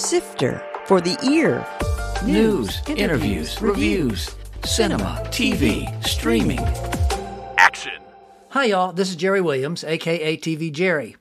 [0.00, 1.66] Sifter for the ear.
[2.24, 4.34] News, interviews, reviews,
[4.64, 6.58] cinema, TV, streaming.
[7.58, 8.00] Action.
[8.48, 8.94] Hi, y'all.
[8.94, 11.16] This is Jerry Williams, aka TV Jerry.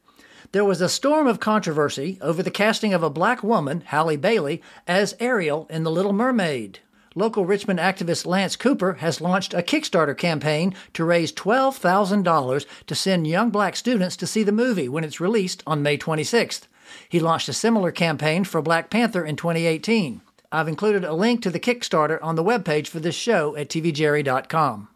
[0.54, 4.62] There was a storm of controversy over the casting of a black woman, Halle Bailey,
[4.88, 6.80] as Ariel in The Little Mermaid.
[7.16, 13.28] Local Richmond activist Lance Cooper has launched a Kickstarter campaign to raise $12,000 to send
[13.28, 16.69] young black students to see the movie when it's released on May 26th.
[17.08, 20.22] He launched a similar campaign for Black Panther in 2018.
[20.52, 24.90] I've included a link to the Kickstarter on the webpage for this show at tvjerry.com.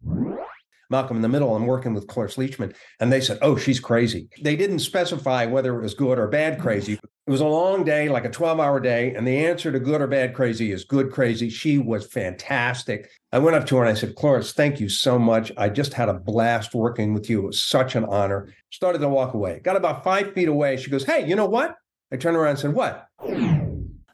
[0.89, 4.29] Malcolm in the Middle, I'm working with Cloris Leachman, and they said, Oh, she's crazy.
[4.41, 6.93] They didn't specify whether it was good or bad crazy.
[6.93, 10.01] It was a long day, like a 12 hour day, and the answer to good
[10.01, 11.49] or bad crazy is good crazy.
[11.49, 13.09] She was fantastic.
[13.31, 15.51] I went up to her and I said, Cloris, thank you so much.
[15.57, 17.39] I just had a blast working with you.
[17.39, 18.53] It was such an honor.
[18.71, 19.61] Started to walk away.
[19.63, 20.77] Got about five feet away.
[20.77, 21.75] She goes, Hey, you know what?
[22.13, 23.09] I turned around and said, What?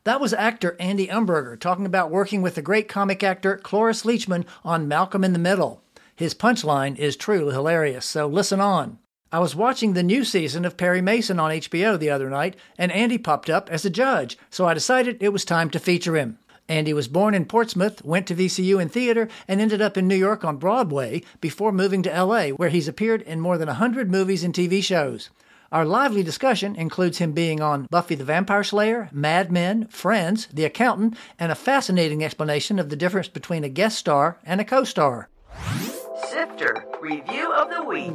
[0.06, 4.46] That was actor Andy Umberger talking about working with the great comic actor Cloris Leachman
[4.64, 5.84] on Malcolm in the Middle.
[6.16, 9.00] His punchline is truly hilarious, so listen on.
[9.34, 12.90] I was watching the new season of Perry Mason on HBO the other night, and
[12.94, 16.40] Andy popped up as a judge, so I decided it was time to feature him.
[16.70, 20.16] Andy was born in Portsmouth, went to VCU in theater, and ended up in New
[20.16, 24.44] York on Broadway before moving to LA, where he's appeared in more than 100 movies
[24.44, 25.30] and TV shows.
[25.72, 30.66] Our lively discussion includes him being on Buffy the Vampire Slayer, Mad Men, Friends, The
[30.66, 34.84] Accountant, and a fascinating explanation of the difference between a guest star and a co
[34.84, 35.30] star.
[36.28, 38.14] Sifter Review of the Week.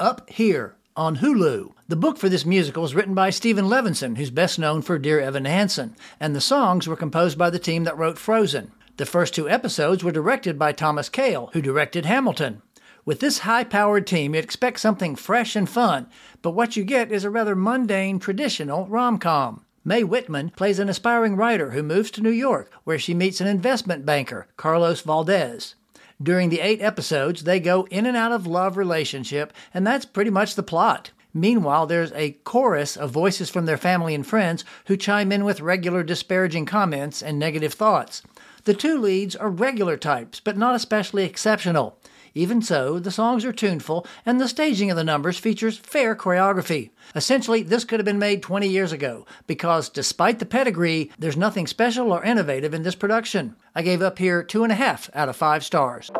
[0.00, 1.72] Up Here on Hulu.
[1.88, 5.20] The book for this musical was written by Steven Levenson, who's best known for Dear
[5.20, 8.72] Evan Hansen, and the songs were composed by the team that wrote Frozen.
[8.96, 12.62] The first two episodes were directed by Thomas Kail, who directed Hamilton.
[13.06, 16.06] With this high powered team, you'd expect something fresh and fun,
[16.40, 19.64] but what you get is a rather mundane, traditional rom com.
[19.84, 23.46] Mae Whitman plays an aspiring writer who moves to New York, where she meets an
[23.46, 25.74] investment banker, Carlos Valdes.
[26.22, 30.30] During the eight episodes, they go in and out of love relationship, and that's pretty
[30.30, 31.10] much the plot.
[31.34, 35.60] Meanwhile, there's a chorus of voices from their family and friends who chime in with
[35.60, 38.22] regular disparaging comments and negative thoughts.
[38.64, 41.98] The two leads are regular types, but not especially exceptional.
[42.36, 46.90] Even so, the songs are tuneful, and the staging of the numbers features fair choreography.
[47.14, 51.68] Essentially, this could have been made 20 years ago, because despite the pedigree, there's nothing
[51.68, 53.54] special or innovative in this production.
[53.76, 56.10] I gave up here two and a half out of five stars.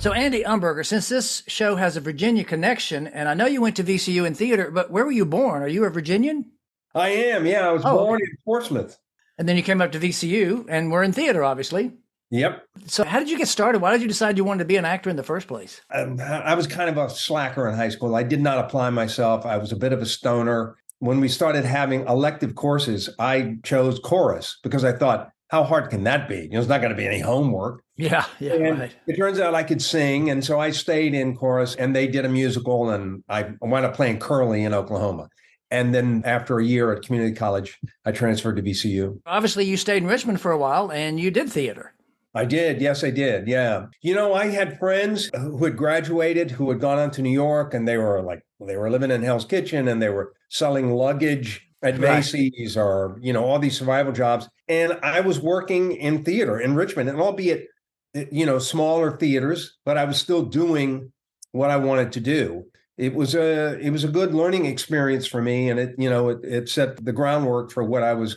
[0.00, 3.76] So, Andy Umberger, since this show has a Virginia connection, and I know you went
[3.76, 5.62] to VCU in theater, but where were you born?
[5.62, 6.50] Are you a Virginian?
[6.96, 7.46] I am.
[7.46, 8.24] Yeah, I was Oh, born okay.
[8.28, 8.98] in Portsmouth.
[9.38, 11.92] And then you came up to VCU, and we're in theater, obviously.
[12.30, 12.64] Yep.
[12.86, 13.82] So, how did you get started?
[13.82, 15.80] Why did you decide you wanted to be an actor in the first place?
[15.92, 18.14] Um, I was kind of a slacker in high school.
[18.14, 19.44] I did not apply myself.
[19.44, 20.76] I was a bit of a stoner.
[21.00, 26.04] When we started having elective courses, I chose chorus because I thought, how hard can
[26.04, 26.42] that be?
[26.42, 27.82] You know, it's not going to be any homework.
[27.96, 28.94] Yeah, yeah, And right.
[29.06, 30.30] it turns out I could sing.
[30.30, 33.94] And so I stayed in chorus and they did a musical and I wound up
[33.94, 35.28] playing Curly in Oklahoma.
[35.70, 39.20] And then after a year at community college, I transferred to VCU.
[39.26, 41.94] Obviously, you stayed in Richmond for a while, and you did theater.
[42.34, 42.80] I did.
[42.80, 43.48] Yes, I did.
[43.48, 43.86] Yeah.
[44.02, 47.74] You know, I had friends who had graduated who had gone on to New York
[47.74, 51.66] and they were like, they were living in Hell's Kitchen and they were selling luggage
[51.82, 52.16] at Right.
[52.16, 54.48] Macy's or, you know, all these survival jobs.
[54.68, 57.66] And I was working in theater in Richmond and albeit,
[58.14, 61.12] you know, smaller theaters, but I was still doing
[61.52, 62.64] what I wanted to do.
[63.00, 66.28] It was a it was a good learning experience for me, and it you know
[66.28, 68.36] it, it set the groundwork for what I was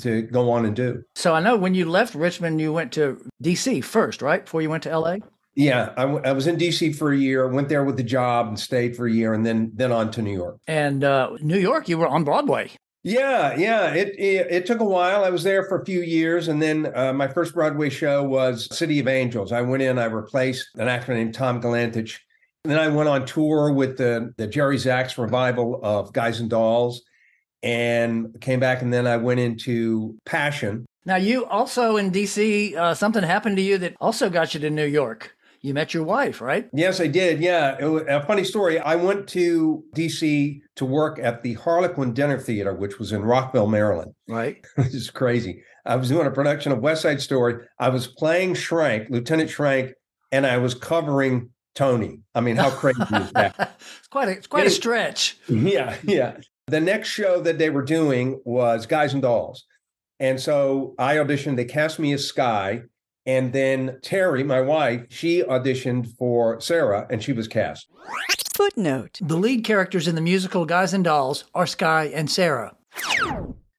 [0.00, 1.02] to go on and do.
[1.14, 3.80] So I know when you left Richmond, you went to D.C.
[3.80, 4.44] first, right?
[4.44, 5.20] Before you went to L.A.
[5.54, 8.48] Yeah, I, w- I was in DC for a year, went there with the job
[8.48, 10.58] and stayed for a year, and then then on to New York.
[10.66, 12.72] And uh, New York, you were on Broadway.
[13.04, 13.94] Yeah, yeah.
[13.94, 15.24] It, it it took a while.
[15.24, 18.68] I was there for a few years, and then uh, my first Broadway show was
[18.76, 19.50] City of Angels.
[19.50, 22.18] I went in, I replaced an actor named Tom Galantich.
[22.64, 26.48] And then I went on tour with the the Jerry Zaks revival of Guys and
[26.48, 27.02] Dolls,
[27.62, 30.86] and came back, and then I went into Passion.
[31.06, 34.70] Now, you also in D.C., uh, something happened to you that also got you to
[34.70, 35.36] New York.
[35.60, 36.68] You met your wife, right?
[36.74, 37.40] Yes, I did.
[37.40, 37.76] Yeah.
[37.80, 38.78] A funny story.
[38.78, 43.66] I went to DC to work at the Harlequin Dinner Theater, which was in Rockville,
[43.66, 44.12] Maryland.
[44.28, 44.62] Right.
[44.76, 45.62] this is crazy.
[45.86, 47.64] I was doing a production of West Side Story.
[47.78, 49.94] I was playing Schrank, Lieutenant Schrank,
[50.32, 52.20] and I was covering Tony.
[52.34, 53.76] I mean, how crazy is that?
[53.98, 55.36] it's quite a, it's quite a stretch.
[55.48, 56.36] Yeah, yeah.
[56.66, 59.64] The next show that they were doing was Guys and Dolls.
[60.20, 61.56] And so I auditioned.
[61.56, 62.82] They cast me as Sky.
[63.26, 67.86] And then Terry, my wife, she auditioned for Sarah and she was cast.
[68.54, 72.76] Footnote The lead characters in the musical Guys and Dolls are Sky and Sarah.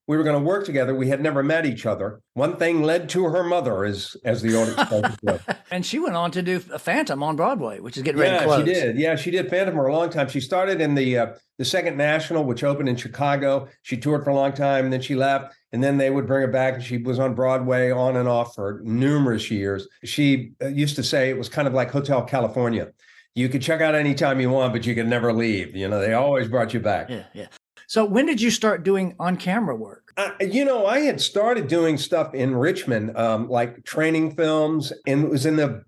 [0.08, 0.94] We were going to work together.
[0.94, 2.22] We had never met each other.
[2.36, 5.40] One thing led to her mother, as as the goes.
[5.72, 8.46] And she went on to do Phantom on Broadway, which is getting ready to Yeah,
[8.46, 8.60] close.
[8.60, 8.98] she did.
[9.00, 10.30] Yeah, she did Phantom for a long time.
[10.30, 13.68] She started in the uh, the Second National, which opened in Chicago.
[13.82, 15.56] She toured for a long time, and then she left.
[15.72, 18.54] And then they would bring her back, and she was on Broadway on and off
[18.54, 19.88] for numerous years.
[20.04, 22.92] She uh, used to say it was kind of like Hotel California.
[23.34, 25.76] You could check out anytime you want, but you could never leave.
[25.76, 27.10] You know, they always brought you back.
[27.10, 27.48] Yeah, yeah.
[27.88, 30.12] So when did you start doing on camera work?
[30.18, 35.26] Uh, you know, I had started doing stuff in Richmond, um, like training films, and
[35.26, 35.84] it was in the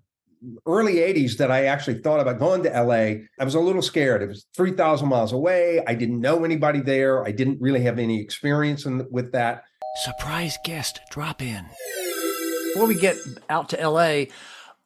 [0.66, 3.24] early 80s that I actually thought about going to LA.
[3.40, 4.22] I was a little scared.
[4.22, 5.82] It was 3,000 miles away.
[5.86, 7.24] I didn't know anybody there.
[7.26, 9.64] I didn't really have any experience in, with that.
[10.04, 11.66] Surprise guest drop in.
[12.74, 13.16] Before we get
[13.48, 14.24] out to LA,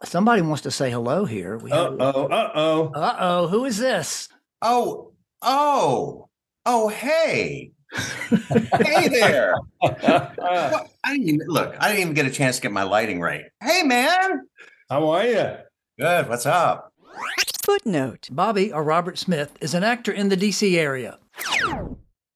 [0.05, 1.61] somebody wants to say hello here.
[1.71, 2.93] Uh oh, uh oh.
[2.95, 4.29] Uh oh, who is this?
[4.63, 5.13] Oh,
[5.43, 6.29] oh,
[6.67, 7.73] oh, hey.
[7.93, 9.55] hey there.
[9.81, 10.91] What?
[11.05, 13.45] I didn't even look, I didn't even get a chance to get my lighting right.
[13.63, 14.47] Hey man.
[14.89, 15.57] How are you?
[15.99, 16.29] Good.
[16.29, 16.93] What's up?
[17.65, 21.19] Footnote Bobby or Robert Smith is an actor in the DC area.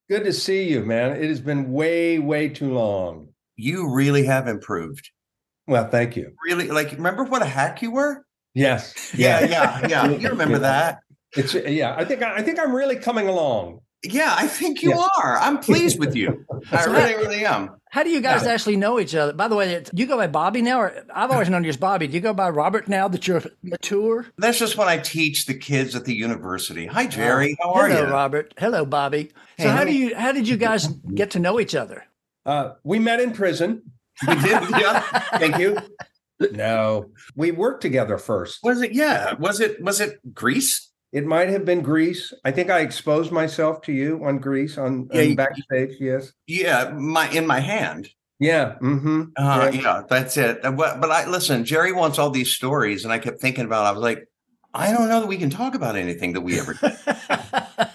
[0.08, 1.16] Good to see you, man.
[1.16, 3.28] It has been way, way too long.
[3.56, 5.10] You really have improved.
[5.66, 6.32] Well, thank you.
[6.44, 8.24] Really, like remember what a hack you were?
[8.54, 9.14] Yes.
[9.16, 10.08] Yeah, yeah, yeah.
[10.08, 11.00] You remember that?
[11.32, 11.94] It's yeah.
[11.96, 13.80] I think I think I'm really coming along.
[14.12, 15.06] Yeah, I think you Yeah.
[15.22, 15.38] are.
[15.38, 16.44] I'm pleased with you.
[16.72, 17.70] I So really, really am.
[17.90, 19.32] How do you guys actually know each other?
[19.32, 21.76] By the way, it's- you go by Bobby now, or I've always known you as
[21.76, 22.06] Bobby.
[22.08, 24.26] Do you go by Robert now that you're mature?
[24.36, 26.86] That's just when I teach the kids at the university.
[26.86, 27.56] Hi, Jerry.
[27.62, 28.04] How are Hello, you?
[28.06, 28.54] Hello, Robert.
[28.58, 29.30] Hello, Bobby.
[29.58, 32.04] So Hey, how let do you how did you guys get to know each other?
[32.44, 33.82] Uh, we met in prison.
[34.28, 34.44] We did.
[34.70, 35.00] Yeah.
[35.38, 35.76] Thank you.
[36.52, 38.58] No, we worked together first.
[38.62, 38.92] Was it?
[38.92, 39.34] Yeah.
[39.34, 39.82] Was it?
[39.82, 40.90] Was it Grease?
[41.16, 42.32] It might have been Grease.
[42.44, 45.96] I think I exposed myself to you on Grease on, Yeah, on backstage.
[45.98, 46.32] Yes.
[46.46, 48.10] Yeah, my in my hand.
[48.38, 48.74] Yeah.
[48.82, 49.22] Mm-hmm.
[49.34, 49.80] Uh, yeah.
[49.80, 50.02] yeah.
[50.10, 50.62] that's it.
[50.62, 51.64] Uh, But, but I listen.
[51.64, 53.86] Jerry wants all these stories, and I kept thinking about.
[53.86, 54.28] I was like,
[54.74, 56.74] I don't know that we can talk about anything that we ever.
[56.82, 56.92] did.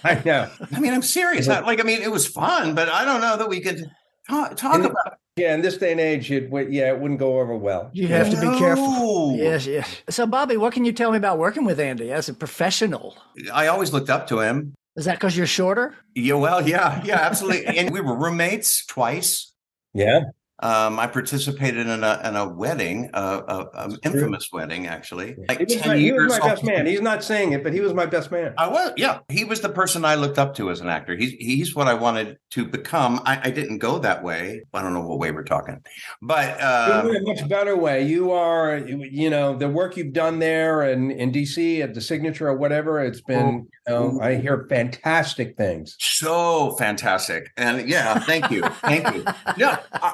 [0.04, 0.50] I know.
[0.76, 1.48] I mean, I'm serious.
[1.48, 3.86] I, like, I mean, it was fun, but I don't know that we could
[4.28, 5.14] talk, talk And it- about.
[5.38, 5.54] Yeah.
[5.54, 6.72] In this day and age, it would.
[6.74, 7.90] Yeah, it wouldn't go over well.
[7.94, 9.36] You have to be careful.
[9.38, 10.02] Yes, yes.
[10.10, 13.18] So, Bobby, what can you tell me about working with Andy as a professional?
[13.54, 14.74] I always looked up to him.
[14.98, 15.96] Is that because you're shorter?
[16.16, 17.66] Yeah, well, yeah, yeah, absolutely.
[17.78, 19.54] and we were roommates twice.
[19.94, 20.24] Yeah.
[20.62, 25.36] Um, I participated in a in a wedding, uh, uh, an infamous wedding, actually.
[25.48, 26.86] Like He was, my, he was my best man.
[26.86, 28.54] He's not saying it, but he was my best man.
[28.58, 29.20] I was, yeah.
[29.30, 31.16] He was the person I looked up to as an actor.
[31.16, 33.22] He's he's what I wanted to become.
[33.26, 34.64] I, I didn't go that way.
[34.74, 35.82] I don't know what way we're talking,
[36.22, 38.06] but um, in a much better way.
[38.06, 42.48] You are, you know, the work you've done there and in DC at the signature
[42.48, 43.00] or whatever.
[43.00, 45.96] It's been, you know, I hear fantastic things.
[46.00, 47.52] so fantastic.
[47.58, 49.26] And yeah, thank you, thank you.
[49.58, 49.80] Yeah.
[49.94, 50.14] uh,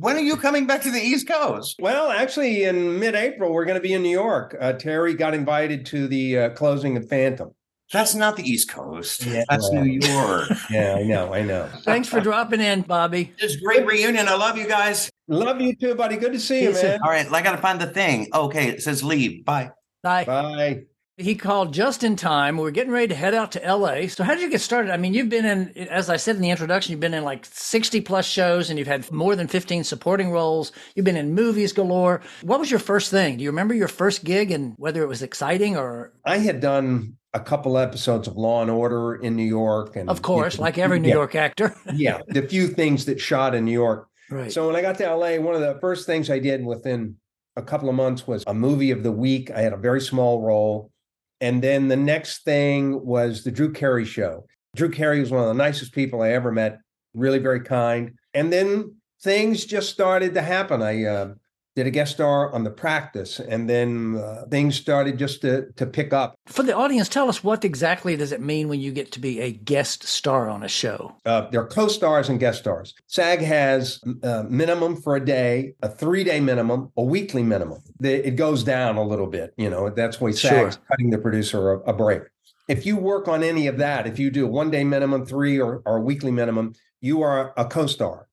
[0.00, 1.76] when are you coming back to the East Coast?
[1.80, 4.56] Well, actually, in mid-April, we're going to be in New York.
[4.60, 7.52] Uh, Terry got invited to the uh, closing of Phantom.
[7.92, 9.24] That's not the East Coast.
[9.24, 9.44] Yeah.
[9.48, 10.50] That's New York.
[10.70, 11.68] Yeah, I know, I know.
[11.82, 13.32] Thanks for dropping in, Bobby.
[13.38, 14.28] It's a great reunion.
[14.28, 15.10] I love you guys.
[15.28, 16.16] Love you too, buddy.
[16.16, 17.00] Good to see you, See you man.
[17.02, 18.28] All right, I got to find the thing.
[18.34, 19.44] Okay, it says leave.
[19.46, 19.70] Bye.
[20.02, 20.24] Bye.
[20.24, 20.82] Bye.
[21.18, 22.56] He called just in time.
[22.56, 24.06] We were getting ready to head out to LA.
[24.06, 24.92] So, how did you get started?
[24.92, 27.44] I mean, you've been in, as I said in the introduction, you've been in like
[27.44, 30.70] 60 plus shows and you've had more than 15 supporting roles.
[30.94, 32.20] You've been in movies galore.
[32.42, 33.36] What was your first thing?
[33.36, 37.16] Do you remember your first gig and whether it was exciting or, I had done
[37.34, 41.00] a couple episodes of Law and Order in New York, and of course, like every
[41.00, 41.14] New Yeah.
[41.14, 41.74] York actor?
[41.94, 44.06] yeah, the few things that shot in New York.
[44.30, 44.52] right.
[44.52, 47.16] So when I got to LA, one of the first things I did within
[47.56, 49.50] a couple of months was a movie of the week.
[49.50, 50.92] I had a very small role.
[51.40, 54.46] And then the next thing was the Drew Carey show.
[54.74, 56.78] Drew Carey was one of the nicest people I ever met,
[57.14, 58.12] really very kind.
[58.34, 60.82] And then things just started to happen.
[60.82, 61.34] I uh,
[61.78, 65.86] did a guest star on The Practice, and then uh, things started just to, to
[65.86, 66.34] pick up.
[66.46, 69.38] For the audience, tell us what exactly does it mean when you get to be
[69.40, 71.14] a guest star on a show?
[71.24, 72.94] Uh, they're co-stars and guest stars.
[73.06, 77.78] SAG has a minimum for a day, a three-day minimum, a weekly minimum.
[78.00, 79.54] The- It goes down a little bit.
[79.56, 80.82] You know, that's why SAG's Sure.
[80.90, 82.22] cutting the producer a, a break.
[82.66, 85.80] If you work on any of that, if you do a one-day minimum, three or,
[85.86, 88.27] or a weekly minimum, you are a co-star.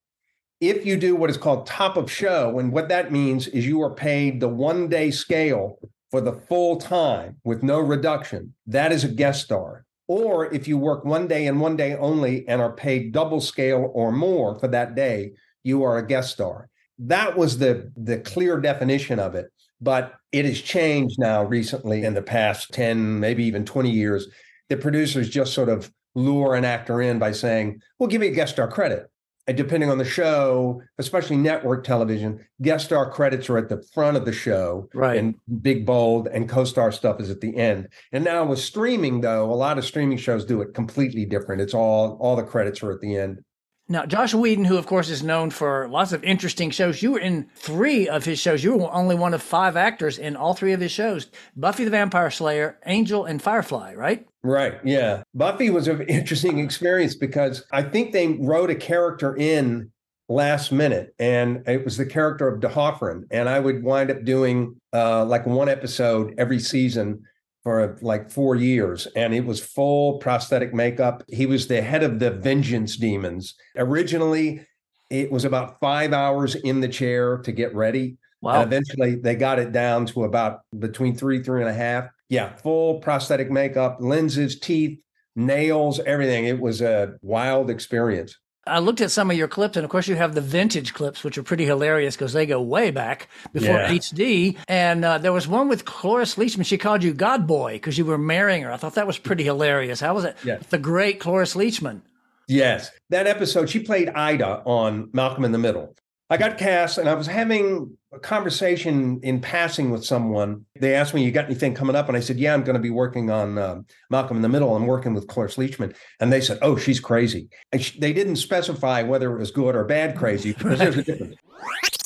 [0.62, 3.81] If you do what is called top of show, and what that means is you
[3.81, 5.79] are paid the one-day scale
[6.12, 9.85] for the full time with no reduction, that is a guest star.
[10.07, 13.91] Or if you work one day and one day only and are paid double scale
[13.93, 15.31] or more for that day,
[15.63, 16.69] you are a guest star.
[16.97, 19.51] that was the the clear definition of it.
[19.81, 24.27] But it has changed now recently in the past 10, maybe even 20 years.
[24.69, 28.33] The producers just sort of lure an actor in by saying, we'll give you a
[28.33, 29.09] guest star credit.
[29.48, 34.18] And depending on the show, especially network television, guest star credits are at the front
[34.18, 35.18] of the show, Right.
[35.18, 37.90] And big bold, and co-star stuff is at the end.
[38.12, 41.62] And now with streaming, though, a lot of streaming shows do it completely different.
[41.62, 43.44] It's all all the credits are at the end.
[43.88, 47.20] Now, Joss Whedon, who of course is known for lots of interesting shows, you were
[47.20, 48.63] in three of his shows.
[48.63, 51.92] You were only one of five actors in all three of his shows Buffy the
[51.92, 54.25] Vampire Slayer, Angel, and Firefly, right?
[54.44, 54.80] Right.
[54.84, 55.24] Yeah.
[55.36, 59.92] Buffy was an interesting experience because I think they wrote a character in
[60.30, 63.25] last minute and it was the character of D'Hoffryn.
[63.30, 67.22] And I would wind up doing uh, like one episode every season
[67.65, 69.07] for like four years.
[69.15, 71.24] And it was full prosthetic makeup.
[71.27, 73.55] He was the head of the Vengeance Demons.
[73.75, 74.65] Originally,
[75.10, 78.17] it was about five hours in the chair to get ready.
[78.41, 78.62] Wow.
[78.62, 82.07] And eventually they got it down to about between three, three and a half.
[82.29, 85.00] Yeah, full prosthetic makeup, lenses, teeth,
[85.36, 86.45] nails, everything.
[86.45, 88.38] It was a wild experience.
[88.67, 91.24] I looked at some of your clips, and of course, you have the vintage clips,
[91.24, 93.89] which are pretty hilarious because they go way back before Yeah.
[93.91, 94.57] HD.
[94.67, 96.65] And uh, there was one with Cloris Leachman.
[96.65, 98.72] She called you God Boy because you were marrying her.
[98.72, 100.00] I thought that was pretty hilarious.
[100.00, 100.36] How was it?
[100.43, 100.57] Yeah.
[100.69, 102.01] The great Cloris Leachman.
[102.48, 102.89] Yes.
[103.10, 105.95] That episode, she played Ida on Malcolm in the Middle.
[106.29, 110.65] I got cast and I was having a conversation in passing with someone.
[110.79, 112.08] They asked me, You got anything coming up?
[112.08, 114.75] And I said, Yeah, I'm going to be working on um, Malcolm in the Middle.
[114.75, 115.96] I'm working with Cloris Leachman.
[116.20, 117.50] And they said, Oh, she's crazy.
[117.72, 121.36] And sh- they didn't specify whether it was good or bad crazy difference.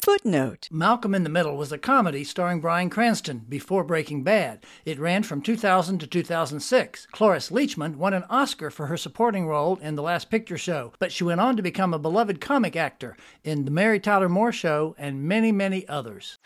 [0.09, 0.69] Footnote.
[0.71, 4.65] Malcolm in the Middle was a comedy starring Bryan Cranston before Breaking Bad.
[4.83, 7.05] It ran from 2000 to 2006.
[7.11, 11.11] Cloris Leachman won an Oscar for her supporting role in The Last Picture Show, but
[11.11, 14.95] she went on to become a beloved comic actor in The Mary Tyler Moore Show
[14.97, 16.39] and many, many others.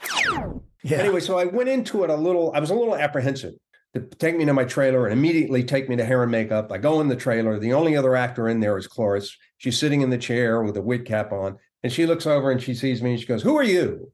[0.84, 0.98] Yeah.
[0.98, 3.54] Anyway, so I went into it a little, I was a little apprehensive
[3.94, 6.70] to take me to my trailer and immediately take me to hair and makeup.
[6.70, 7.58] I go in the trailer.
[7.58, 9.38] The only other actor in there is Cloris.
[9.58, 11.60] She's sitting in the chair with a wig cap on.
[11.84, 14.12] And she looks over and she sees me and she goes, Who are you?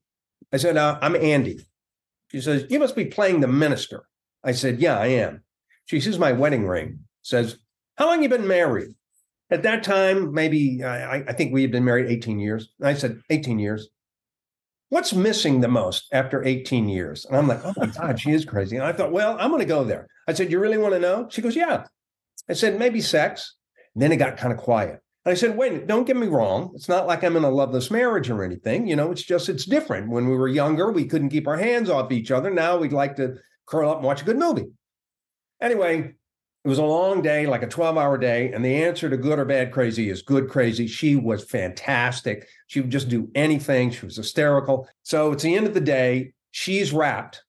[0.52, 1.60] I said, uh, I'm Andy.
[2.32, 4.06] She says, You must be playing the minister.
[4.44, 5.44] I said, Yeah, I am.
[5.86, 7.60] She sees my wedding ring, says,
[7.98, 8.96] How long you been married?
[9.52, 12.70] At that time, maybe I, I think we had been married 18 years.
[12.82, 13.90] I said, 18 years
[14.90, 17.26] what's missing the most after 18 years?
[17.26, 18.76] And I'm like, oh my God, she is crazy.
[18.76, 20.08] And I thought, well, I'm going to go there.
[20.28, 21.28] I said, you really want to know?
[21.30, 21.86] She goes, yeah.
[22.50, 23.56] I said, maybe sex.
[23.96, 25.00] And then it got kind of quiet.
[25.30, 26.72] I said, wait, don't get me wrong.
[26.76, 28.88] It's not like I'm in a loveless marriage or anything.
[28.88, 30.10] You know, it's just, it's different.
[30.10, 32.50] When we were younger, we couldn't keep our hands off each other.
[32.50, 34.68] Now we'd like to curl up and watch a good movie.
[35.62, 36.16] Anyway,
[36.64, 38.52] it was a long day, like a 12 hour day.
[38.52, 40.88] And the answer to good or bad crazy is good crazy.
[40.88, 42.48] She was fantastic.
[42.68, 43.92] She would just do anything.
[43.92, 44.88] She was hysterical.
[45.04, 46.34] So it's the end of the day.
[46.52, 47.44] She's wrapped.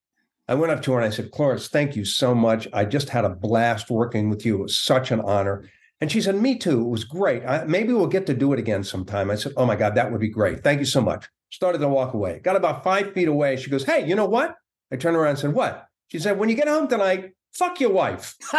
[0.49, 2.67] I went up to her and I said, Cloris, thank you so much.
[2.73, 4.57] I just had a blast working with you.
[4.57, 5.69] It was such an honor.
[6.01, 6.81] And she said, Me too.
[6.81, 7.45] It was great.
[7.45, 9.31] I, maybe we'll get to do it again sometime.
[9.31, 10.63] I said, Oh my God, that would be great.
[10.65, 11.29] Thank you so much.
[11.51, 12.41] Started to walk away.
[12.43, 13.57] Got about five feet away.
[13.57, 14.55] She goes, Hey, you know what?
[14.93, 15.87] I turned around and said, What?
[16.09, 18.37] She said, When you get home tonight, fuck your wife.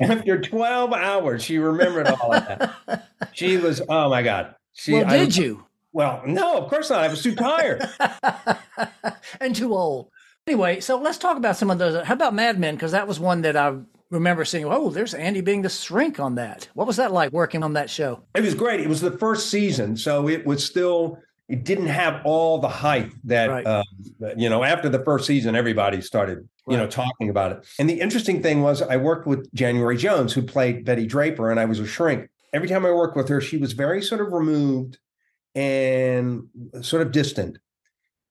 [0.00, 3.08] After 12 hours, she remembered all of that.
[3.32, 4.54] She was, oh my God.
[4.74, 5.64] She, well, I- did you?
[5.92, 7.02] Well, no, of course not.
[7.02, 7.82] I was too tired.
[9.40, 10.10] and too old.
[10.48, 12.06] Anyway, so let's talk about some of those.
[12.06, 12.74] How about Mad Men?
[12.74, 13.76] Because that was one that I
[14.08, 14.64] remember seeing.
[14.64, 16.70] Oh, there's Andy being the shrink on that.
[16.72, 18.22] What was that like working on that show?
[18.34, 18.80] It was great.
[18.80, 21.18] It was the first season, so it was still.
[21.50, 23.66] It didn't have all the hype that Right.
[23.66, 23.82] uh,
[24.38, 24.64] you know.
[24.64, 27.66] After the first season, everybody started you know talking about it.
[27.78, 31.60] And the interesting thing was, I worked with January Jones, who played Betty Draper, and
[31.60, 32.30] I was a shrink.
[32.54, 34.96] Every time I worked with her, she was very sort of removed
[35.54, 36.48] and
[36.80, 37.58] sort of distant.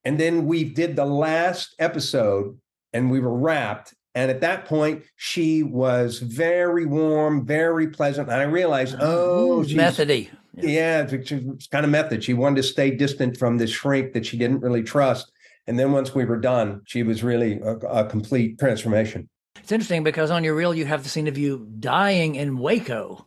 [0.08, 2.58] And then we did the last episode,
[2.94, 3.92] and we were wrapped.
[4.14, 8.30] And at that point, she was very warm, very pleasant.
[8.30, 10.30] And I realized, ah, oh, she's, methody.
[10.54, 12.24] yeah, it's- it's kind of method.
[12.24, 15.30] She wanted to stay distant from this shrink that she didn't really trust.
[15.66, 19.28] And then once we were done, she was really a, a complete transformation.
[19.62, 23.26] It's interesting because on your reel you have the scene of you dying in Waco.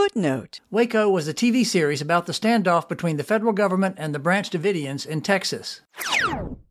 [0.00, 0.60] Footnote.
[0.70, 4.48] Waco was a TV series about the standoff between the federal government and the Branch
[4.48, 5.82] Davidians in Texas.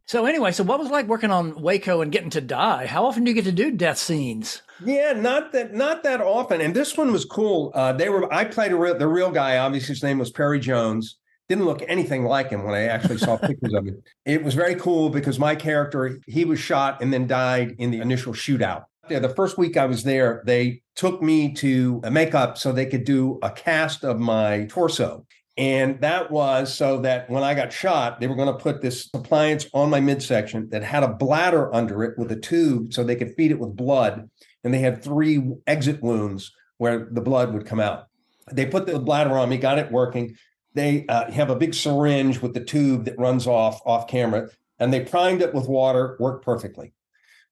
[0.07, 2.87] So anyway, so what was it like working on Waco and getting to die?
[2.87, 4.63] How often do you get to do death scenes?
[4.83, 6.59] Yeah, not that not that often.
[6.59, 7.71] And this one was cool.
[7.75, 9.59] Uh, they were I played a real the real guy.
[9.59, 11.19] Obviously, his name was Perry Jones.
[11.49, 14.01] Didn't look anything like him when I actually saw pictures of him.
[14.25, 17.99] It was very cool because my character he was shot and then died in the
[17.99, 18.85] initial shootout.
[19.11, 22.85] Yeah, the first week I was there, they took me to a makeup so they
[22.85, 25.25] could do a cast of my torso.
[25.57, 29.09] And that was so that when I got shot, they were going to put this
[29.13, 33.17] appliance on my midsection that had a bladder under it with a tube so they
[33.17, 34.29] could feed it with blood.
[34.63, 38.05] And they had three exit wounds where the blood would come out.
[38.51, 40.37] They put the bladder on me, got it working.
[40.75, 44.49] They uh, have a big syringe with the tube that runs off off camera,
[44.79, 46.93] and they primed it with water, worked perfectly.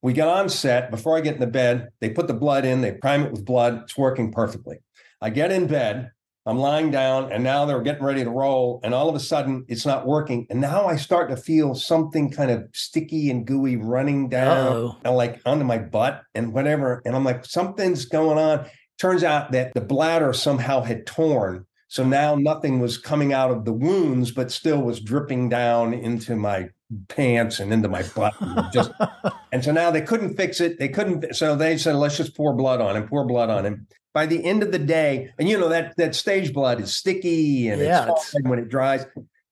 [0.07, 0.89] We get on set.
[0.89, 3.43] Before I get in the bed, they put the blood in, they prime it with
[3.43, 3.81] blood.
[3.83, 4.77] It's working perfectly.
[5.21, 6.11] I get in bed,
[6.45, 8.79] I'm lying down, and now they're getting ready to roll.
[8.85, 10.47] And all of a sudden, it's not working.
[10.49, 15.13] And now I start to feel something kind of sticky and gooey running down, and
[15.13, 17.01] like onto my butt and whatever.
[17.03, 18.65] And I'm like, something's going on.
[18.97, 21.65] Turns out that the bladder somehow had torn.
[21.87, 26.35] So now nothing was coming out of the wounds, but still was dripping down into
[26.35, 26.69] my
[27.07, 28.33] pants and into my butt.
[28.55, 28.91] And just
[29.51, 30.79] and so now they couldn't fix it.
[30.79, 31.35] They couldn't.
[31.35, 33.87] So they said, let's just pour blood on him, pour blood on him.
[34.13, 37.69] By the end of the day, and you know that that stage blood is sticky
[37.69, 39.05] and Yeah, it's hard when it dries.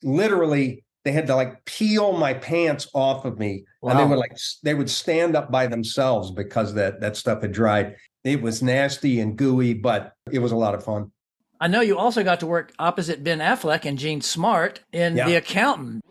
[0.03, 4.09] Literally, they had to like peel my pants off of me, and they Wow.
[4.09, 7.95] would like they would stand up by themselves because that that stuff had dried.
[8.23, 11.11] It was nasty and gooey, but it was a lot of fun.
[11.59, 15.27] I know you also got to work opposite Ben Affleck and Jean Smart in Yeah.
[15.27, 16.03] The Accountant.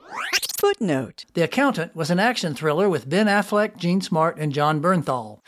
[0.59, 1.25] Footnote.
[1.35, 5.41] The Accountant was an action thriller with Ben Affleck, Jean Smart, and Jon Bernthal.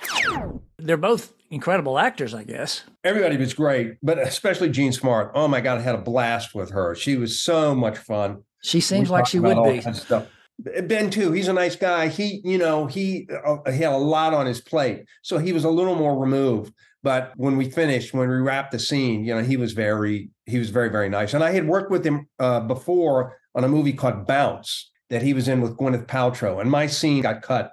[0.78, 2.82] They're both incredible actors, I guess.
[3.04, 5.30] Everybody was great, but especially Jean Smart.
[5.34, 6.94] Oh my God, I had a blast with her.
[6.94, 8.42] She was so much fun.
[8.62, 9.80] She seems like she about would all be.
[9.80, 10.26] kinds of stuff.
[10.58, 11.32] Ben too.
[11.32, 12.08] He's a nice guy.
[12.08, 15.64] He, you know, he uh, he had a lot on his plate, so he was
[15.64, 16.72] a little more removed.
[17.06, 20.58] But when we finished, when we wrapped the scene, you know, he was very he
[20.58, 21.34] was very very nice.
[21.34, 25.32] And I had worked with him uh, before on a movie called Bounce that he
[25.32, 27.70] was in with Gwyneth Paltrow, and my scene got cut.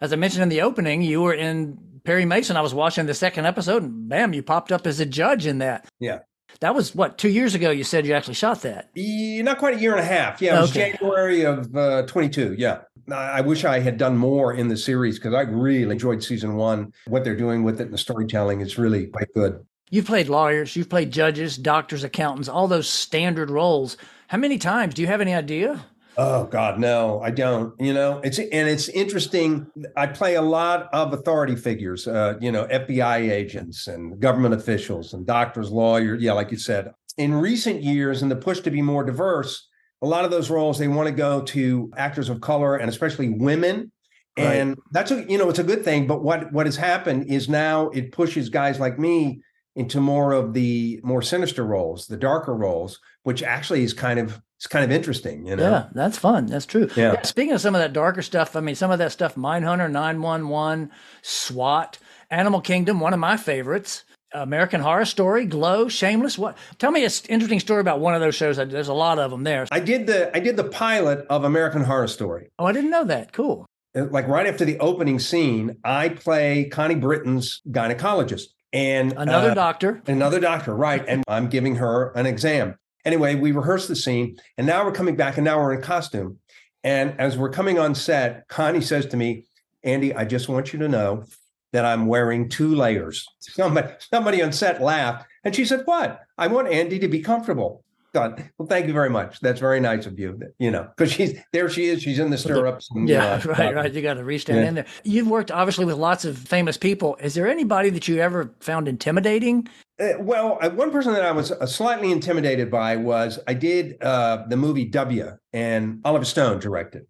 [0.00, 2.56] As I mentioned in the opening, you were in Perry Mason.
[2.56, 5.58] I was watching the second episode, and bam, you popped up as a judge in
[5.58, 5.88] that.
[5.98, 6.20] Yeah.
[6.60, 7.70] That was what two years ago.
[7.72, 8.90] You said you actually shot that.
[8.96, 10.40] Eh, Not quite a year and a half.
[10.40, 10.92] Yeah, it was Okay.
[10.92, 12.54] January of uh, 22.
[12.56, 12.82] Yeah.
[13.10, 16.56] I I wish I had done more in the series because I really enjoyed season
[16.56, 16.92] one.
[17.06, 19.64] What they're doing with it and the storytelling is really quite good.
[19.90, 23.96] You've played lawyers, you've played judges, doctors, accountants, all those standard roles.
[24.28, 24.94] How many times?
[24.94, 25.84] Do you have any idea?
[26.18, 27.78] Oh God, no, I don't.
[27.78, 29.66] You know, it's and it's interesting.
[29.96, 32.08] I play a lot of authority figures.
[32.08, 36.22] Uh, you know, FBI agents and government officials and doctors, lawyers.
[36.22, 36.92] Yeah, like you said.
[37.18, 39.65] In recent years, in the push to be more diverse,
[40.02, 43.28] a lot of those roles they want to go to actors of color and especially
[43.28, 43.90] women.
[44.38, 44.56] Right.
[44.56, 46.06] And that's a you know it's a good thing.
[46.06, 49.40] But what what has happened is now it pushes guys like me
[49.76, 54.40] into more of the more sinister roles, the darker roles, which actually is kind of
[54.56, 55.46] it's kind of interesting.
[55.46, 55.70] You know.
[55.70, 56.46] Yeah, that's fun.
[56.46, 56.88] That's true.
[56.96, 57.22] Yeah.
[57.22, 60.90] Speaking of some of that darker stuff, I mean, some of that stuff, Mindhunter, 911,
[61.22, 61.98] SWAT,
[62.30, 64.04] Animal Kingdom, one of my favorites,
[64.42, 66.38] American Horror Story, Glow, Shameless.
[66.38, 66.56] What?
[66.78, 68.56] Tell me an interesting story about one of those shows.
[68.56, 69.66] There's a lot of them there.
[69.70, 72.50] I did the I did the pilot of American Horror Story.
[72.58, 73.32] Oh, I didn't know that.
[73.32, 73.66] Cool.
[73.96, 79.54] Uh, Like right after the opening scene, I play Connie Britton's gynecologist and Another uh,
[79.54, 80.02] doctor.
[80.06, 81.04] another doctor, right?
[81.06, 82.76] And I'm giving her an exam.
[83.04, 86.38] Anyway, we rehearsed the scene, and now we're coming back, and now we're in costume.
[86.82, 89.44] And as we're coming on set, Connie says to me,
[89.84, 91.24] "Andy, I just want you to know
[91.72, 96.20] that I'm wearing two layers." Somebody, somebody on set laughed, and she said, "What?
[96.38, 97.82] I want Andy to be comfortable."
[98.14, 99.40] Thought, well, thank you very much.
[99.40, 100.40] That's very nice of you.
[100.58, 101.68] You know, because she's there.
[101.68, 102.02] She is.
[102.02, 102.88] She's in the stirrups.
[102.94, 103.92] and, Yeah, uh, right, uh, right.
[103.92, 104.68] You got to reach down Yeah.
[104.68, 104.86] in there.
[105.04, 107.18] You've worked obviously with lots of famous people.
[107.20, 109.68] Is there anybody that you ever found intimidating?
[110.00, 114.02] Uh, well, uh, one person that I was uh, slightly intimidated by was I did
[114.02, 117.06] uh, the movie W, and Oliver Stone directed.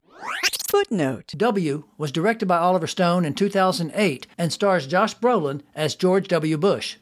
[0.68, 1.32] Footnote.
[1.36, 6.58] W was directed by Oliver Stone in 2008 and stars Josh Brolin as George W.
[6.58, 6.96] Bush.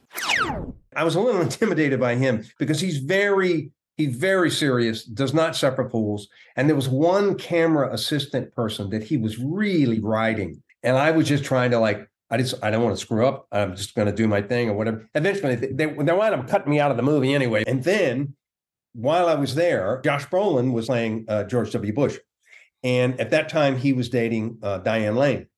[0.94, 5.56] I was a little intimidated by him because he's very he's very serious, does not
[5.56, 10.96] suffer fools, and there was one camera assistant person that he was really riding, and
[10.96, 12.08] I was just trying to like.
[12.30, 13.46] I just I don't want to screw up.
[13.52, 15.08] I'm just going to do my thing or whatever.
[15.14, 17.64] Eventually, they they, they wound up cutting me out of the movie anyway.
[17.66, 18.34] And then,
[18.92, 21.92] while I was there, Josh Brolin was playing uh, George W.
[21.92, 22.18] Bush,
[22.84, 25.48] and at that time he was dating uh, Diane Lane,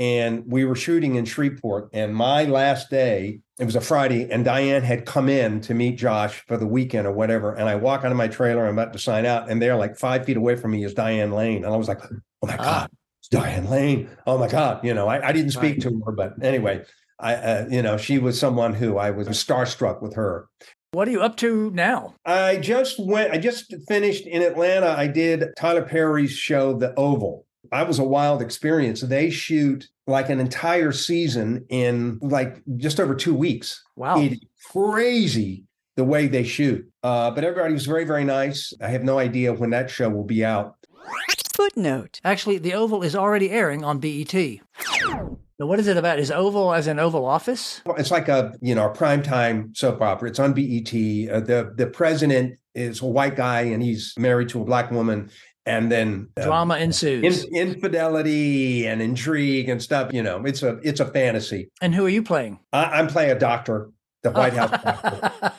[0.00, 1.90] and we were shooting in Shreveport.
[1.92, 5.96] And my last day, it was a Friday, and Diane had come in to meet
[5.96, 7.54] Josh for the weekend or whatever.
[7.54, 9.96] And I walk out of my trailer, I'm about to sign out, and they're like
[9.96, 12.64] five feet away from me is Diane Lane, and I was like, oh my Ah.
[12.64, 14.10] god, it's Diane Lane.
[14.26, 16.84] Oh my god, you know, I, I didn't speak to her, but anyway.
[17.20, 20.48] I, uh, you know, she was someone who I was starstruck with her.
[20.94, 22.14] What are you up to now?
[22.24, 24.94] I just went, I just finished in Atlanta.
[24.96, 27.46] I did Tyler Perry's show, The Oval.
[27.72, 29.00] I was a wild experience.
[29.00, 33.82] They shoot like an entire season in like just over two weeks.
[33.96, 34.20] Wow.
[34.20, 35.64] It's crazy
[35.96, 36.88] the way they shoot.
[37.02, 38.72] Uh, but everybody was very, very nice.
[38.80, 40.76] I have no idea when that show will be out.
[41.54, 42.20] Footnote.
[42.22, 44.32] Actually, The Oval is already airing on BET.
[45.58, 46.18] Now, what is it about?
[46.18, 47.80] Is Oval as an Oval Office?
[47.86, 50.28] Well, It's like a you know a primetime soap opera.
[50.28, 50.88] It's on BET.
[50.92, 55.30] Uh, the the president is a white guy and he's married to a black woman,
[55.64, 57.44] and then uh, Drama ensues.
[57.44, 60.12] in, infidelity and intrigue and stuff.
[60.12, 61.70] You know, it's a it's a fantasy.
[61.80, 62.58] and who are you playing?
[62.72, 63.90] I, I'm playing a doctor,
[64.24, 65.52] the White House doctor.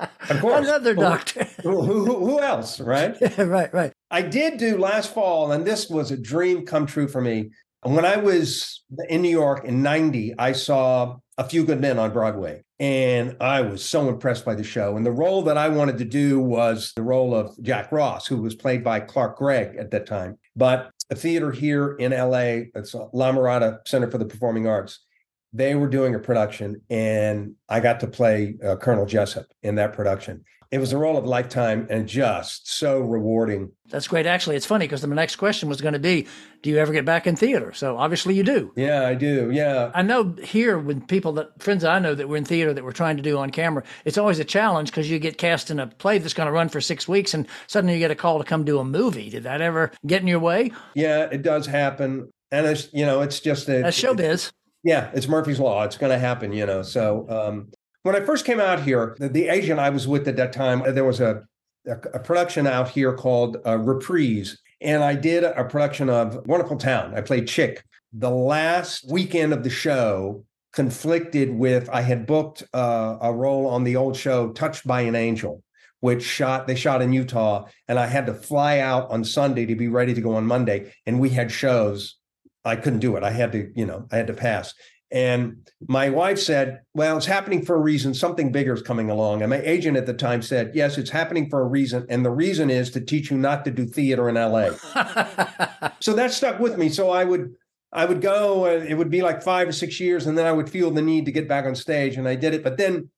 [0.28, 0.66] Of course.
[0.66, 1.44] Another doctor.
[1.62, 3.16] who, who, who else, right?
[3.38, 3.92] right, right.
[4.10, 7.48] I did do last fall, and this was a dream come true for me.
[7.82, 12.12] When I was in New York in 90, I saw A Few Good Men on
[12.12, 14.96] Broadway, and I was so impressed by the show.
[14.96, 18.42] And the role that I wanted to do was the role of Jack Ross, who
[18.42, 20.38] was played by Clark Gregg at that time.
[20.56, 25.06] But a theater here in LA, it's La Mirada Center for the Performing Arts,
[25.52, 29.92] they were doing a production, and I got to play uh, Colonel Jessep in that
[29.92, 30.44] production.
[30.70, 33.72] It was a role of a lifetime and just so rewarding.
[33.88, 34.26] That's great.
[34.26, 36.26] Actually, it's funny because the next question was going to be
[36.60, 37.72] Do you ever get back in theater?
[37.72, 38.70] So obviously you do.
[38.76, 39.50] Yeah, I do.
[39.50, 39.90] Yeah.
[39.94, 42.92] I know here with people that friends I know that were in theater that we're
[42.92, 45.86] trying to do on camera, it's always a challenge because you get cast in a
[45.86, 48.44] play that's going to run for six weeks and suddenly you get a call to
[48.44, 49.30] come do a movie.
[49.30, 50.72] Did that ever get in your way?
[50.94, 52.30] Yeah, it does happen.
[52.50, 54.52] And it's, you know, it's just a, That's showbiz.
[54.84, 55.84] Yeah, it's Murphy's Law.
[55.84, 56.82] It's going to happen, you know.
[56.82, 57.70] So um,
[58.02, 60.82] when I first came out here, the, the agent I was with at that time,
[60.94, 61.42] there was a,
[61.86, 64.58] a, a production out here called uh, Reprise.
[64.80, 67.14] And I did a production of Wonderful Town.
[67.16, 67.82] I played Chick.
[68.12, 73.84] The last weekend of the show conflicted with, I had booked uh, a role on
[73.84, 75.62] the old show, Touched by an Angel.
[76.00, 79.74] Which shot they shot in Utah, and I had to fly out on Sunday to
[79.74, 80.92] be ready to go on Monday.
[81.06, 82.14] And we had shows
[82.64, 83.22] I couldn't do it.
[83.22, 84.74] I had to, you know, I had to pass.
[85.10, 88.12] And my wife said, Well, it's happening for a reason.
[88.12, 89.42] Something bigger is coming along.
[89.42, 92.04] And my agent at the time said, Yes, it's happening for a reason.
[92.10, 94.70] And the reason is to teach you not to do theater in LA.
[96.00, 96.90] so that stuck with me.
[96.90, 97.54] So I would,
[97.90, 100.68] I would go, it would be like five or six years, and then I would
[100.68, 102.16] feel the need to get back on stage.
[102.16, 102.62] And I did it.
[102.62, 103.08] But then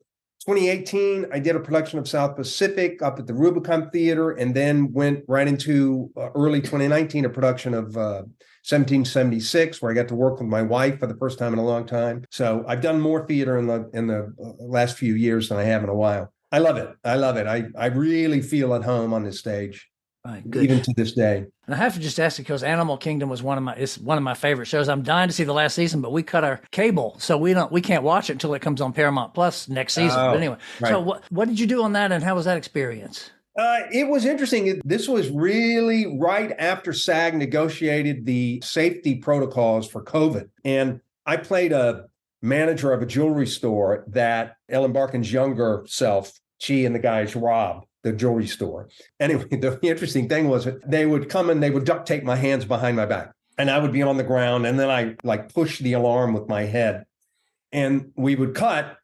[0.46, 4.92] 2018, I did a production of South Pacific up at the Rubicon Theater, and then
[4.92, 8.22] went right into uh, early 2019, a production of uh,
[8.68, 11.64] 1776, where I got to work with my wife for the first time in a
[11.64, 12.24] long time.
[12.30, 15.64] So I've done more theater in the in the uh, last few years than I
[15.64, 16.32] have in a while.
[16.52, 16.94] I love it.
[17.04, 17.46] I love it.
[17.46, 19.88] I I really feel at home on this stage,
[20.26, 20.62] right, good.
[20.62, 21.46] even to this day.
[21.66, 24.18] And I have to just ask because Animal Kingdom was one of my it's one
[24.18, 24.90] of my favorite shows.
[24.90, 27.72] I'm dying to see the last season, but we cut our cable, so we don't
[27.72, 30.18] we can't watch it until it comes on Paramount Plus next season.
[30.18, 32.58] Oh, but anyway, so what what did you do on that, and how was that
[32.58, 33.30] experience?
[33.60, 34.80] Uh, it was interesting.
[34.86, 40.48] This was really right after SAG negotiated the safety protocols for COVID.
[40.64, 42.06] And I played a
[42.40, 47.84] manager of a jewelry store that Ellen Barkin's younger self, she and the guys robbed
[48.02, 48.88] the jewelry store.
[49.20, 52.64] Anyway, the interesting thing was they would come and they would duct tape my hands
[52.64, 53.30] behind my back.
[53.58, 56.48] And I would be on the ground and then I like push the alarm with
[56.48, 57.04] my head.
[57.72, 58.96] And we would cut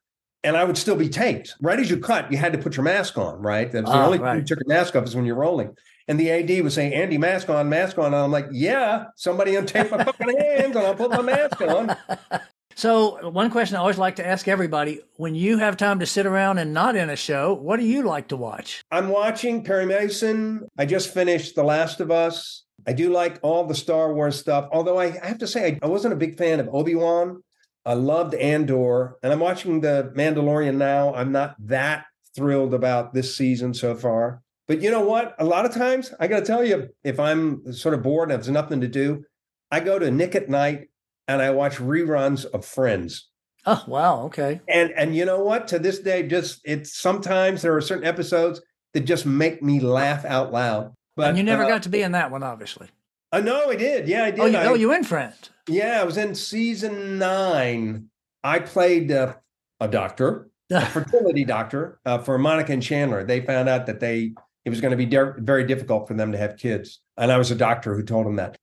[0.45, 1.55] and I would still be taped.
[1.61, 3.71] Right as you cut, you had to put your mask on, right?
[3.71, 4.37] That's the Ah, only time right.
[4.39, 5.75] you took your mask off is when you're rolling.
[6.09, 8.07] And the AD was saying, Andy, mask on, mask on.
[8.07, 11.97] And I'm like, yeah, somebody untaped my fucking hands and I'll put my mask on.
[12.79, 16.27] So one question I always like to ask everybody: When you have time to sit
[16.27, 18.83] around and not in a show, what do you like to watch?
[18.91, 20.69] I'm watching Perry Mason.
[20.77, 22.65] I just finished The Last of Us.
[22.87, 25.87] I do like all the Star Wars stuff, although I have to say, I, I
[25.87, 27.43] wasn't a big fan of Obi Wan.
[27.87, 31.15] I loved Andor, and I'm watching The Mandalorian now.
[31.15, 34.43] I'm not that thrilled about this season so far.
[34.67, 35.37] But you know what?
[35.39, 38.43] A lot of times, I got to tell you, if I'm sort of bored and
[38.43, 39.25] there's nothing to do,
[39.71, 40.89] I go to Nick at Night
[41.29, 43.29] and I watch reruns of Friends.
[43.65, 44.61] Oh wow, okay.
[44.69, 45.69] And and you know what?
[45.69, 48.61] To this day, just it's sometimes there are certain episodes
[48.95, 50.93] that just make me laugh out loud.
[51.17, 52.89] But and you never uh, got to be in that one, obviously.
[53.33, 54.09] I know I did.
[54.09, 54.41] Yeah, I did.
[54.41, 55.51] Oh, you, I, oh, you in Friends?
[55.69, 58.09] yeah, I was in season nine.
[58.45, 59.35] I played uh,
[59.81, 63.25] a doctor, a fertility doctor uh, for Monica and Chandler.
[63.25, 64.33] They found out that they
[64.65, 67.39] it was going to be de- very difficult for them to have kids, and I
[67.39, 68.57] was a doctor who told them that.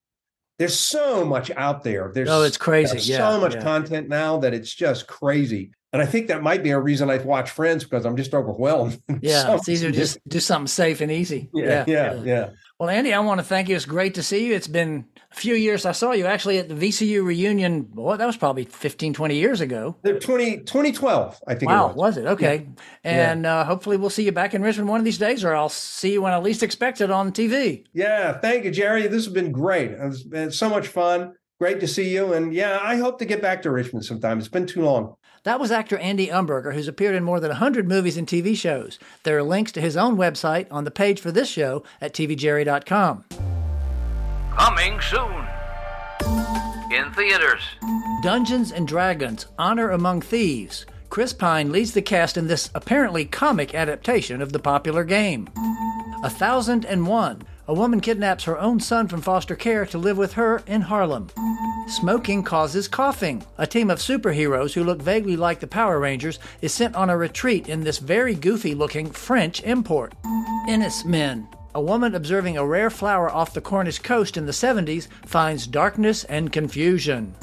[0.60, 2.12] There's so much out there.
[2.14, 3.00] There's oh, it's crazy.
[3.12, 3.64] Yeah, so much yeah.
[3.64, 5.72] content now that it's just crazy.
[5.94, 9.00] And I think that might be a reason I watch Friends because I'm just overwhelmed.
[9.22, 11.50] Yeah, So it's easier to just do something safe and easy.
[11.54, 12.50] yeah, yeah, yeah.
[12.80, 13.76] Well, Andy, I want to thank you.
[13.76, 14.56] It's great to see you.
[14.56, 15.86] It's been a few years.
[15.86, 17.84] I saw you actually at the VCU reunion.
[17.84, 19.96] Boy, that was probably 15, 20 years ago.
[20.02, 22.16] The 20, 2012, I think Wow, it was.
[22.16, 22.26] was it?
[22.26, 22.68] Okay.
[23.04, 25.70] And Uh, hopefully we'll see you back in Richmond one of these days, or I'll
[25.70, 27.86] see you when I least expect it on TV.
[27.94, 29.04] Yeah, thank you, Jerry.
[29.04, 29.92] This has been great.
[29.92, 31.34] It's been so much fun.
[31.60, 32.34] Great to see you.
[32.34, 34.40] And yeah, I hope to get back to Richmond sometime.
[34.40, 35.16] It's been too long.
[35.44, 38.98] That was actor Andy Umberger, who's appeared in more than 100 movies and TV shows.
[39.24, 43.26] There are links to his own website on the page for this show at tvjerry.com.
[44.58, 45.48] Coming soon.
[46.92, 47.62] In theaters.
[48.22, 50.86] Dungeons and Dragons Honor Among Thieves.
[51.10, 55.50] Chris Pine leads the cast in this apparently comic adaptation of the popular game.
[56.24, 57.42] A Thousand and One.
[57.66, 61.30] A woman kidnaps her own son from foster care to live with her in Harlem.
[61.88, 63.46] Smoking causes coughing.
[63.58, 67.16] A team of superheroes who look vaguely like the Power Rangers is sent on a
[67.16, 70.14] retreat in this very goofy looking French import.
[70.68, 71.48] Enys Men.
[71.74, 76.26] A woman observing a rare flower off the Cornish coast in the 70s finds darkness
[76.26, 77.34] and confusion.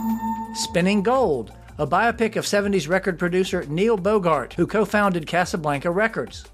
[0.55, 1.53] Spinning Gold.
[1.81, 6.45] A biopic of 70s record producer Neil Bogart, who co founded Casablanca Records.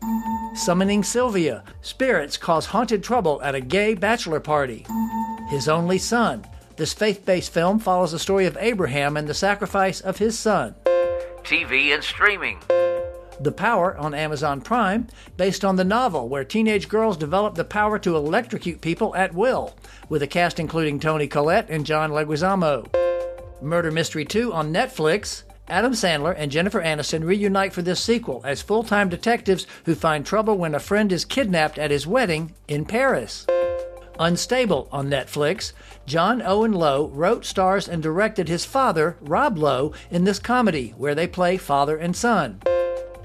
[0.55, 1.65] Summoning Sylvia.
[1.81, 4.87] Spirits cause haunted trouble at a gay bachelor party.
[5.49, 6.47] His Only Son.
[6.77, 10.77] This faith based film follows the story of Abraham and the sacrifice of his son.
[11.43, 12.61] TV and streaming.
[13.41, 17.99] The Power on Amazon Prime, based on the novel where teenage girls develop the power
[17.99, 19.75] to electrocute people at will,
[20.09, 23.06] with a cast including Toni Collette and John Leguizamo.
[23.61, 25.43] Murder Mystery 2 on Netflix.
[25.69, 30.25] Adam Sandler and Jennifer Aniston reunite for this sequel as full time detectives who find
[30.25, 33.47] trouble when a friend is kidnapped at his wedding in Paris.
[34.19, 35.73] Unstable on Netflix.
[36.07, 41.15] John Owen Lowe wrote, stars, and directed his father, Rob Lowe, in this comedy where
[41.15, 42.63] they play father and son.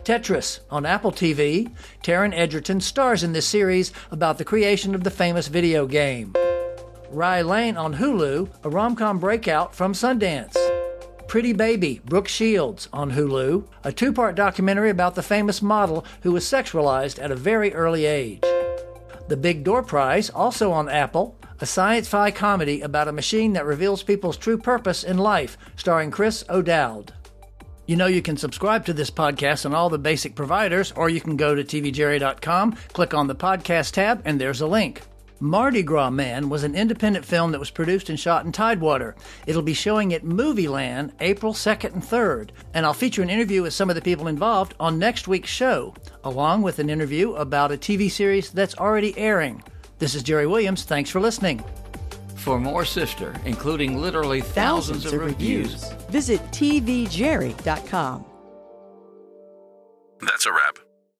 [0.03, 1.71] Tetris on Apple TV.
[2.03, 6.33] Taron Egerton stars in this series about the creation of the famous video game.
[7.13, 10.55] Rye Lane on Hulu, a rom com breakout from Sundance.
[11.27, 16.31] Pretty Baby, Brooke Shields on Hulu, a two part documentary about the famous model who
[16.31, 18.41] was sexualized at a very early age.
[19.27, 23.65] The Big Door Prize, also on Apple, a science fi comedy about a machine that
[23.65, 27.13] reveals people's true purpose in life, starring Chris O'Dowd.
[27.87, 31.19] You know you can subscribe to this podcast on all the basic providers, or you
[31.19, 35.01] can go to tvjerry.com, click on the podcast tab, and there's a link.
[35.41, 39.15] Mardi Gras Man was an independent film that was produced and shot in Tidewater.
[39.47, 43.73] It'll be showing at Movieland April 2nd and 3rd, and I'll feature an interview with
[43.73, 47.77] some of the people involved on next week's show, along with an interview about a
[47.77, 49.63] TV series that's already airing.
[49.97, 50.83] This is Jerry Williams.
[50.83, 51.63] Thanks for listening.
[52.35, 58.25] For more Sifter, including literally thousands, thousands of, of reviews, reviews, visit tvjerry.com.
[60.21, 60.77] That's a wrap.